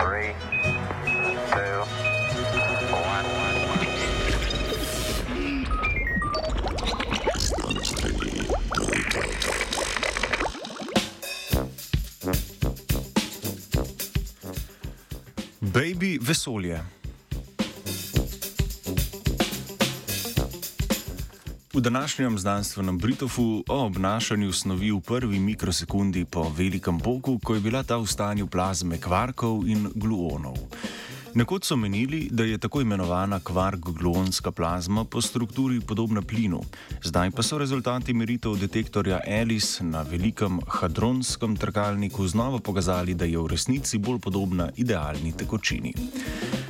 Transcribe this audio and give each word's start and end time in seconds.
Three, 0.00 0.32
two, 1.52 1.84
one. 2.90 3.26
Baby 15.72 16.18
vesolje. 16.18 16.99
V 21.74 21.80
današnjem 21.80 22.38
znanstvenem 22.38 22.98
Britofu 22.98 23.64
o 23.68 23.86
obnašanju 23.86 24.52
snovi 24.52 24.90
v 24.90 25.00
prvi 25.00 25.38
mikrosekundi 25.38 26.24
po 26.24 26.42
velikem 26.56 26.98
poku, 26.98 27.38
ko 27.38 27.54
je 27.54 27.60
bila 27.60 27.82
ta 27.82 27.96
v 27.96 28.06
stanju 28.06 28.46
plazme 28.46 28.98
kvarkov 28.98 29.62
in 29.68 29.86
gluonov. 29.94 30.58
Nekoč 31.34 31.64
so 31.64 31.76
menili, 31.76 32.28
da 32.30 32.44
je 32.44 32.58
tako 32.58 32.80
imenovana 32.80 33.40
kvark-gluonska 33.40 34.50
plazma 34.50 35.04
po 35.04 35.22
strukturi 35.22 35.80
podobna 35.80 36.22
plinu, 36.22 36.60
zdaj 37.02 37.30
pa 37.30 37.42
so 37.42 37.58
rezultati 37.58 38.14
meritev 38.14 38.56
detektorja 38.58 39.20
Alice 39.26 39.84
na 39.84 40.02
velikem 40.02 40.58
hadronskem 40.66 41.56
trkalniku 41.56 42.26
znova 42.26 42.58
pokazali, 42.58 43.14
da 43.14 43.24
je 43.24 43.38
v 43.38 43.46
resnici 43.46 43.98
bolj 43.98 44.18
podobna 44.18 44.70
idealni 44.76 45.32
tekočini. 45.32 45.94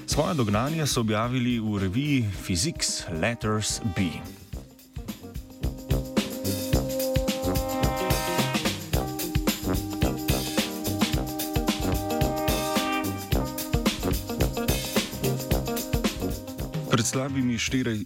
Svoje 0.07 0.35
dognanje 0.35 0.87
so 0.87 1.01
objavili 1.01 1.57
v 1.59 1.79
reviji 1.79 2.29
Physics 2.45 3.09
Letters 3.21 3.81
B. 3.97 4.11
slabimi 17.11 17.59
štiri, 17.59 18.05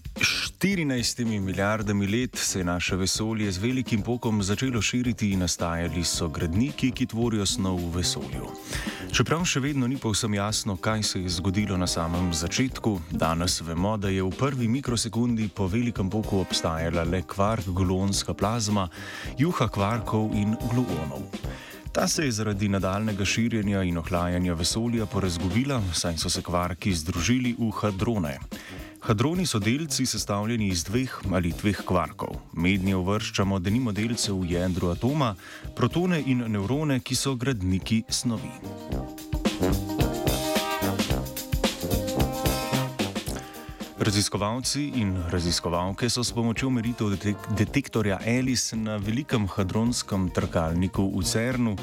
14 0.60 1.40
milijardami 1.40 2.06
let 2.06 2.36
se 2.36 2.58
je 2.58 2.64
naše 2.64 2.96
vesolje 2.96 3.52
z 3.52 3.58
velikim 3.58 4.02
pokom 4.02 4.42
začelo 4.42 4.82
širiti 4.82 5.30
in 5.30 5.38
nastajali 5.38 6.04
so 6.04 6.28
gradniki, 6.28 6.90
ki 6.90 7.06
tvorijo 7.06 7.46
snov 7.46 7.76
v 7.76 7.90
vesolju. 7.96 8.48
Čeprav 9.12 9.44
še 9.44 9.60
vedno 9.60 9.86
ni 9.86 9.98
povsem 10.00 10.34
jasno, 10.34 10.76
kaj 10.76 11.02
se 11.02 11.20
je 11.20 11.28
zgodilo 11.36 11.76
na 11.76 11.86
samem 11.86 12.32
začetku, 12.32 13.00
danes 13.10 13.60
vemo, 13.60 13.96
da 13.96 14.08
je 14.08 14.22
v 14.22 14.30
prvi 14.38 14.68
mikrosekundi 14.68 15.50
po 15.52 15.68
velikem 15.68 16.08
poku 16.10 16.40
obstajala 16.40 17.04
le 17.04 17.20
kvark-gluonska 17.28 18.32
plazma, 18.32 18.88
juha 19.36 19.68
kvarkov 19.68 20.32
in 20.32 20.56
gluonov. 20.72 21.28
Ta 21.92 22.08
se 22.08 22.24
je 22.24 22.32
zaradi 22.32 22.68
nadaljnega 22.68 23.24
širjenja 23.24 23.82
in 23.82 23.98
ohlajanja 23.98 24.54
vesolja 24.54 25.06
porazgubila, 25.06 25.82
saj 25.92 26.16
so 26.18 26.30
se 26.30 26.42
kvarki 26.42 26.94
združili 26.94 27.54
v 27.58 27.70
hadrone. 27.70 28.38
Hadroni 29.04 29.44
so 29.46 29.58
delci 29.58 30.06
sestavljeni 30.06 30.68
iz 30.68 30.84
dveh 30.84 31.16
ali 31.32 31.50
dveh 31.52 31.82
kvarkov. 31.84 32.38
Mednje 32.56 32.96
uvrščamo 32.96 33.58
denimo 33.60 33.92
delce 33.92 34.32
v 34.32 34.48
jedru 34.54 34.88
atoma, 34.94 35.34
protone 35.76 36.22
in 36.24 36.40
nevrone, 36.48 36.96
ki 37.04 37.14
so 37.14 37.34
gradniki 37.36 38.00
snovi. 38.08 38.48
Raziskovalci 43.94 44.90
in 44.98 45.14
raziskovalke 45.30 46.08
so 46.10 46.24
s 46.24 46.32
pomočjo 46.34 46.66
meritev 46.70 47.12
detek 47.12 47.36
detektorja 47.54 48.18
Alice 48.26 48.76
na 48.76 48.96
velikem 48.98 49.46
hadronskem 49.46 50.30
trkalniku 50.34 51.04
v 51.14 51.22
CERN-u 51.22 51.76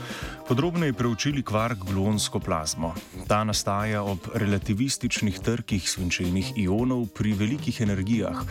podrobneje 0.48 0.94
preučili 0.94 1.44
kvark-gluonsko 1.44 2.44
plazmo. 2.44 2.92
Ta 3.28 3.44
nastaja 3.48 4.04
ob 4.04 4.28
relativističnih 4.36 5.40
trkih 5.40 5.90
svinčenih 5.90 6.52
ionov 6.60 7.08
pri 7.16 7.32
velikih 7.32 7.82
energijah. 7.82 8.44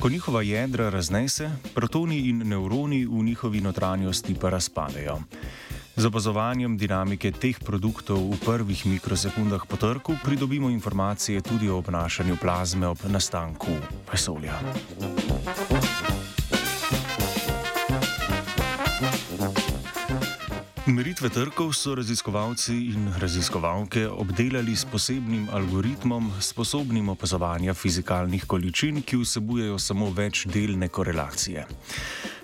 Ko 0.00 0.12
njihova 0.12 0.42
jedra 0.42 0.90
raznese, 0.90 1.50
protoni 1.74 2.28
in 2.28 2.44
nevroni 2.44 3.06
v 3.06 3.24
njihovi 3.24 3.60
notranjosti 3.60 4.36
pa 4.36 4.50
razpadejo. 4.50 5.18
Z 5.96 6.04
opazovanjem 6.12 6.76
dinamike 6.76 7.32
teh 7.32 7.56
produktov 7.56 8.20
v 8.20 8.36
prvih 8.44 8.84
mikrosekundah 8.84 9.64
po 9.64 9.80
trku 9.80 10.20
pridobimo 10.20 10.68
informacije 10.68 11.40
tudi 11.40 11.72
o 11.72 11.80
obnašanju 11.80 12.36
plazme 12.36 12.84
ob 12.84 13.00
nastanku 13.08 13.72
vesolja. 14.04 14.60
Meritve 20.86 21.32
trkov 21.32 21.72
so 21.72 21.96
raziskovalci 21.96 22.92
in 22.92 23.08
raziskovalke 23.16 24.04
obdelali 24.04 24.76
s 24.76 24.84
posebnim 24.84 25.48
algoritmom, 25.48 26.28
sposobnim 26.40 27.08
opazovanja 27.08 27.74
fizikalnih 27.74 28.44
količin, 28.44 29.00
ki 29.02 29.16
vsebujejo 29.24 29.78
samo 29.78 30.12
večdelne 30.12 30.88
korelacije. 30.88 31.66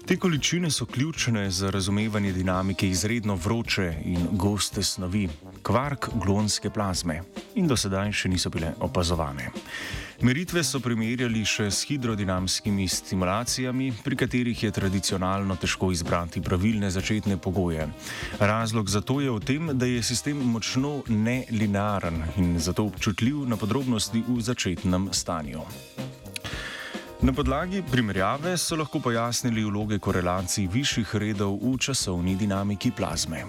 Te 0.06 0.16
količine 0.16 0.70
so 0.70 0.86
ključne 0.86 1.50
za 1.50 1.70
razumevanje 1.70 2.32
dinamike 2.32 2.88
izredno 2.88 3.34
vroče 3.34 3.94
in 4.04 4.26
goste 4.32 4.82
snovi, 4.82 5.28
kvark 5.62 6.08
glonske 6.14 6.70
plazme, 6.70 7.22
in 7.54 7.66
do 7.66 7.76
sedaj 7.76 8.12
še 8.12 8.28
niso 8.28 8.50
bile 8.50 8.74
opazovane. 8.80 9.50
Meritve 10.22 10.64
so 10.66 10.80
primerjali 10.80 11.44
še 11.46 11.68
s 11.70 11.86
hidrodinamskimi 11.86 12.88
stimulacijami, 12.88 13.92
pri 14.04 14.16
katerih 14.16 14.62
je 14.62 14.70
tradicionalno 14.70 15.56
težko 15.56 15.92
izbrati 15.92 16.42
pravilne 16.42 16.90
začetne 16.90 17.38
pogoje. 17.38 17.86
Razlog 18.38 18.90
za 18.90 19.00
to 19.00 19.20
je 19.20 19.30
v 19.30 19.40
tem, 19.40 19.70
da 19.74 19.86
je 19.86 20.02
sistem 20.02 20.42
močno 20.50 21.02
nelinearen 21.08 22.22
in 22.36 22.58
zato 22.58 22.86
občutljiv 22.90 23.46
na 23.46 23.56
podrobnosti 23.56 24.24
v 24.28 24.40
začetnem 24.40 25.10
stanju. 25.12 25.62
Na 27.22 27.32
podlagi 27.32 27.82
primerjave 27.90 28.56
so 28.58 28.76
lahko 28.76 28.98
pojasnili 29.00 29.62
vloge 29.64 29.98
korelacij 29.98 30.66
višjih 30.66 31.14
redov 31.16 31.54
v 31.62 31.76
časovni 31.78 32.34
dinamiki 32.36 32.90
plazme. 32.90 33.44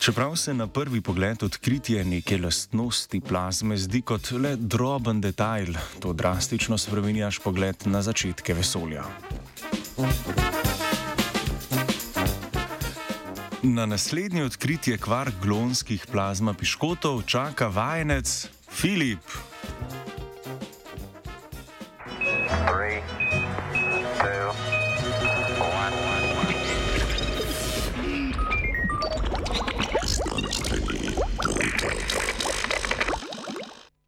Čeprav 0.00 0.36
se 0.36 0.54
na 0.54 0.66
prvi 0.66 1.00
pogled 1.00 1.42
odkritje 1.42 2.04
neke 2.04 2.38
lastnosti 2.38 3.20
plazme 3.20 3.76
zdi 3.76 4.00
kot 4.02 4.30
le 4.30 4.56
droben 4.56 5.20
detajl, 5.20 5.76
to 6.00 6.12
drastično 6.12 6.78
spremenjaš 6.78 7.38
pogled 7.44 7.76
na 7.86 8.02
začetke 8.02 8.54
vesolja. 8.54 9.04
Na 13.64 13.86
naslednje 13.86 14.44
odkritje 14.44 14.98
kvark 14.98 15.34
glonskih 15.42 16.06
plazma 16.12 16.52
piškotov 16.54 17.22
čaka 17.22 17.68
vajenec 17.68 18.48
Filip. 18.68 19.53